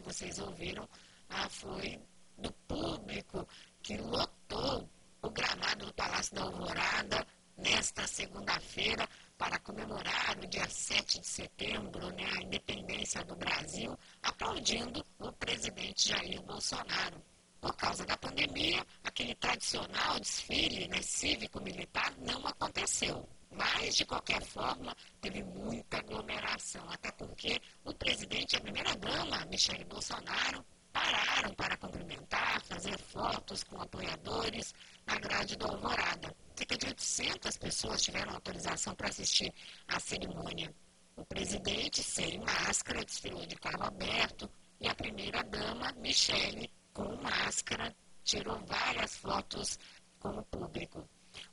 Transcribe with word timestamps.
vocês 0.00 0.38
ouviram, 0.38 0.88
ah, 1.28 1.48
foi 1.48 2.00
do 2.38 2.52
público 2.68 3.48
que 3.82 3.96
lotou 3.96 4.88
o 5.20 5.30
gramado 5.30 5.86
do 5.86 5.94
Palácio 5.94 6.34
da 6.34 6.42
Alvorada 6.42 7.26
nesta 7.56 8.06
segunda-feira 8.06 9.08
para 9.36 9.58
comemorar 9.58 10.38
o 10.38 10.46
dia 10.46 10.68
7 10.68 11.20
de 11.20 11.26
setembro, 11.26 12.10
né, 12.10 12.24
a 12.38 12.42
independência 12.42 13.24
do 13.24 13.34
Brasil, 13.34 13.98
aplaudindo 14.22 15.04
o 15.18 15.32
presidente 15.32 16.08
Jair 16.08 16.40
Bolsonaro. 16.42 17.20
Por 17.64 17.74
causa 17.76 18.04
da 18.04 18.14
pandemia, 18.18 18.86
aquele 19.02 19.34
tradicional 19.36 20.20
desfile 20.20 20.86
né, 20.86 21.00
cívico-militar 21.00 22.12
não 22.18 22.46
aconteceu. 22.46 23.26
Mas, 23.50 23.96
de 23.96 24.04
qualquer 24.04 24.42
forma, 24.42 24.94
teve 25.18 25.42
muita 25.42 25.96
aglomeração, 25.96 26.84
até 26.90 27.10
porque 27.12 27.58
o 27.82 27.94
presidente 27.94 28.52
e 28.52 28.56
a 28.58 28.60
primeira-dama, 28.60 29.46
Michele 29.46 29.82
Bolsonaro, 29.86 30.62
pararam 30.92 31.54
para 31.54 31.78
cumprimentar, 31.78 32.62
fazer 32.66 32.98
fotos 32.98 33.64
com 33.64 33.80
apoiadores 33.80 34.74
na 35.06 35.18
grade 35.18 35.56
do 35.56 35.66
Alvorada. 35.66 36.36
Cerca 36.54 36.76
de 36.76 36.86
800 36.88 37.56
pessoas 37.56 38.02
tiveram 38.02 38.34
autorização 38.34 38.94
para 38.94 39.08
assistir 39.08 39.50
à 39.88 39.98
cerimônia. 39.98 40.70
O 41.16 41.24
presidente, 41.24 42.02
sem 42.02 42.38
máscara, 42.40 43.02
desfilou 43.02 43.46
de 43.46 43.56
carro 43.56 43.84
aberto 43.84 44.50
e 44.78 44.86
a 44.86 44.94
primeira-dama, 44.94 45.92
Michele, 45.92 46.70
com 46.94 47.16
máscara, 47.16 47.94
tirou 48.22 48.58
várias 48.66 49.16
fotos 49.16 49.78
com 50.20 50.30
o 50.30 50.44
público. 50.44 51.06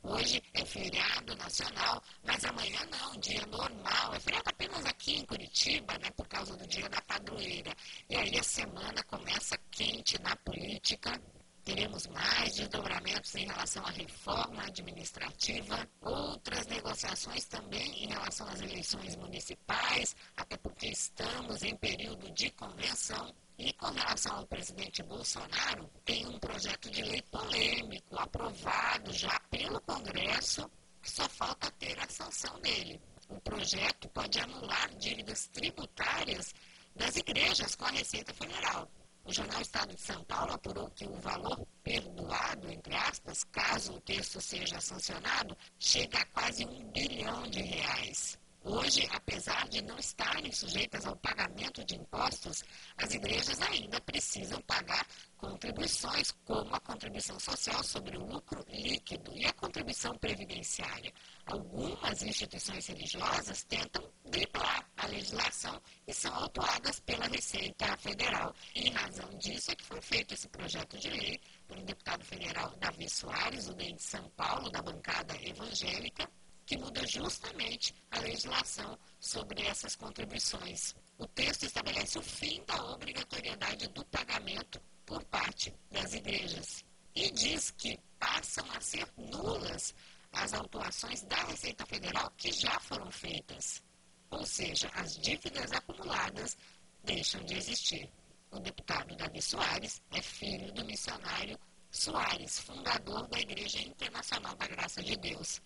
Hoje 0.03 0.41
é 0.53 0.63
feriado 0.63 1.35
nacional, 1.35 2.01
mas 2.23 2.45
amanhã 2.45 2.79
não, 2.91 3.19
dia 3.19 3.43
normal. 3.47 4.13
É 4.13 4.19
feriado 4.19 4.49
apenas 4.51 4.85
aqui 4.85 5.17
em 5.17 5.25
Curitiba, 5.25 5.97
né, 5.97 6.11
por 6.11 6.27
causa 6.27 6.55
do 6.55 6.67
dia 6.67 6.87
da 6.87 7.01
padroeira. 7.01 7.75
E 8.07 8.15
aí 8.15 8.37
a 8.37 8.43
semana 8.43 9.03
começa 9.03 9.57
quente 9.71 10.21
na 10.21 10.35
política. 10.37 11.19
Teremos 11.63 12.05
mais 12.07 12.55
desdobramentos 12.55 13.00
em 13.35 13.45
relação 13.45 13.85
à 13.85 13.91
reforma 13.91 14.63
administrativa, 14.63 15.87
outras 16.01 16.65
negociações 16.67 17.45
também 17.45 18.03
em 18.03 18.07
relação 18.07 18.47
às 18.47 18.59
eleições 18.61 19.15
municipais, 19.15 20.15
até 20.35 20.57
porque 20.57 20.87
estamos 20.87 21.61
em 21.63 21.75
período 21.75 22.31
de 22.31 22.49
convenção 22.51 23.33
e 23.57 23.71
com 23.73 23.91
relação 23.91 24.37
ao 24.37 24.47
presidente 24.47 25.03
Bolsonaro, 25.03 25.87
tem 26.03 26.25
um 26.25 26.39
projeto 26.39 26.89
de 26.89 27.03
lei 27.03 27.21
polêmico 27.21 28.17
aprovado 28.17 29.13
já 29.13 29.39
pelo 29.51 29.79
Congresso, 29.81 30.67
que 30.99 31.11
só 31.11 31.29
falta 31.29 31.69
ter 31.71 31.99
a 31.99 32.09
sanção 32.09 32.59
dele. 32.59 32.99
O 33.29 33.39
projeto 33.39 34.09
pode 34.09 34.39
anular 34.39 34.89
dívidas 34.95 35.47
tributárias 35.49 36.55
das 36.95 37.15
igrejas 37.15 37.75
com 37.75 37.85
a 37.85 37.91
Receita 37.91 38.33
Federal. 38.33 38.91
O 39.23 39.31
jornal 39.31 39.61
Estado 39.61 39.93
de 39.93 40.01
São 40.01 40.23
Paulo 40.23 40.53
apurou 40.53 40.89
que 40.89 41.05
o 41.05 41.13
valor 41.21 41.67
perdoado, 41.83 42.67
entre 42.71 42.95
aspas, 42.95 43.10
caso 43.51 43.93
o 43.93 44.01
texto 44.01 44.39
seja 44.41 44.79
sancionado, 44.79 45.57
chega 45.79 46.19
a 46.19 46.25
quase 46.25 46.65
um 46.65 46.91
bilhão 46.91 47.49
de 47.49 47.61
reais. 47.61 48.37
Hoje, 48.63 49.09
apesar 49.11 49.67
de 49.69 49.81
não 49.81 49.97
estarem 49.97 50.51
sujeitas 50.51 51.07
ao 51.07 51.15
pagamento 51.15 51.83
de 51.83 51.95
impostos, 51.95 52.63
as 52.95 53.11
igrejas 53.11 53.59
ainda 53.59 53.99
precisam 54.01 54.61
pagar 54.61 55.03
contribuições, 55.35 56.31
como 56.45 56.75
a 56.75 56.79
contribuição 56.79 57.39
social 57.39 57.83
sobre 57.83 58.15
o 58.15 58.23
lucro 58.23 58.63
líquido 58.69 59.35
e 59.35 59.47
a 59.47 59.53
contribuição 59.53 60.15
previdenciária. 60.19 61.11
Algumas 61.47 62.21
instituições 62.21 62.85
religiosas 62.85 63.63
tentam 63.63 64.07
driblar 64.25 64.87
a 64.95 65.07
legislação 65.07 65.81
e 66.05 66.13
são 66.13 66.31
autuadas 66.35 66.99
pela 66.99 67.25
Receita 67.25 67.97
Federal. 67.97 68.53
E 68.75 68.89
em 68.89 68.91
razão 68.91 69.35
disso 69.39 69.71
é 69.71 69.75
que 69.75 69.85
foi 69.85 70.01
feito 70.01 70.35
esse 70.35 70.47
projeto 70.47 70.99
de 70.99 71.09
lei 71.09 71.41
pelo 71.67 71.81
deputado 71.83 72.23
federal 72.23 72.75
Davi 72.77 73.09
Soares, 73.09 73.67
o 73.67 73.73
DEM 73.73 73.95
de 73.95 74.03
São 74.03 74.29
Paulo, 74.31 74.69
da 74.69 74.83
bancada 74.83 75.35
evangélica, 75.41 76.29
que 76.71 76.77
muda 76.77 77.05
justamente 77.05 77.93
a 78.09 78.21
legislação 78.21 78.97
sobre 79.19 79.61
essas 79.61 79.93
contribuições. 79.93 80.95
O 81.17 81.27
texto 81.27 81.63
estabelece 81.63 82.17
o 82.17 82.21
fim 82.21 82.63
da 82.65 82.81
obrigatoriedade 82.93 83.89
do 83.89 84.05
pagamento 84.05 84.81
por 85.05 85.21
parte 85.25 85.75
das 85.91 86.13
igrejas 86.13 86.85
e 87.13 87.29
diz 87.31 87.71
que 87.71 87.99
passam 88.17 88.65
a 88.71 88.79
ser 88.79 89.05
nulas 89.17 89.93
as 90.31 90.53
autuações 90.53 91.23
da 91.23 91.43
Receita 91.43 91.85
Federal 91.85 92.31
que 92.37 92.53
já 92.53 92.79
foram 92.79 93.11
feitas. 93.11 93.83
Ou 94.29 94.45
seja, 94.45 94.89
as 94.93 95.17
dívidas 95.17 95.73
acumuladas 95.73 96.57
deixam 97.03 97.43
de 97.43 97.55
existir. 97.55 98.09
O 98.49 98.59
deputado 98.59 99.13
Davi 99.17 99.41
Soares 99.41 100.01
é 100.09 100.21
filho 100.21 100.71
do 100.71 100.85
missionário 100.85 101.59
Soares, 101.91 102.59
fundador 102.59 103.27
da 103.27 103.41
Igreja 103.41 103.81
Internacional 103.81 104.55
da 104.55 104.67
Graça 104.67 105.03
de 105.03 105.17
Deus. 105.17 105.61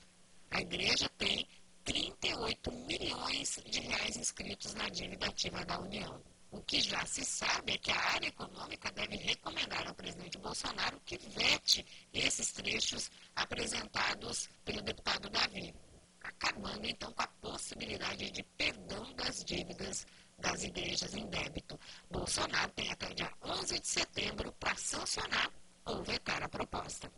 A 0.55 0.61
igreja 0.61 1.09
tem 1.17 1.45
38 1.83 2.71
milhões 2.71 3.59
de 3.65 3.81
reais 3.81 4.15
inscritos 4.15 4.73
na 4.73 4.87
dívida 4.87 5.25
ativa 5.25 5.65
da 5.65 5.77
União. 5.81 6.23
O 6.49 6.61
que 6.61 6.79
já 6.79 7.05
se 7.05 7.25
sabe 7.25 7.73
é 7.73 7.77
que 7.77 7.91
a 7.91 7.99
área 8.13 8.29
econômica 8.29 8.89
deve 8.93 9.17
recomendar 9.17 9.85
ao 9.85 9.93
presidente 9.93 10.37
Bolsonaro 10.37 11.01
que 11.03 11.17
vete 11.17 11.85
esses 12.13 12.53
trechos 12.53 13.11
apresentados 13.35 14.47
pelo 14.63 14.81
deputado 14.81 15.29
Davi, 15.29 15.75
acabando 16.21 16.85
então 16.85 17.11
com 17.11 17.21
a 17.21 17.27
possibilidade 17.27 18.31
de 18.31 18.41
perdão 18.57 19.13
das 19.15 19.43
dívidas 19.43 20.07
das 20.39 20.63
igrejas 20.63 21.13
em 21.15 21.27
débito. 21.27 21.77
Bolsonaro 22.09 22.71
tem 22.71 22.89
até 22.93 23.09
o 23.09 23.13
dia 23.13 23.33
11 23.43 23.77
de 23.77 23.87
setembro 23.89 24.53
para 24.53 24.77
sancionar 24.77 25.51
ou 25.83 26.01
vetar 26.01 26.41
a 26.41 26.47
proposta. 26.47 27.11